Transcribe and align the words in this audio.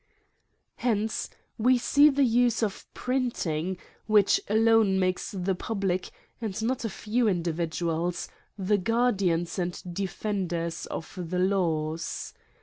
Hence 0.77 1.29
we 1.59 1.77
see 1.77 2.09
the 2.09 2.23
use 2.23 2.63
of 2.63 2.91
printing, 2.95 3.77
which 4.07 4.41
alone 4.47 4.97
makes 4.99 5.29
the 5.29 5.53
public, 5.53 6.09
and 6.41 6.59
not 6.63 6.83
a 6.83 6.89
few 6.89 7.27
individuals, 7.27 8.27
the 8.57 8.79
guardians 8.79 9.59
and 9.59 9.79
defenders 9.93 10.87
of 10.87 11.13
the 11.29 11.37
laws. 11.37 12.33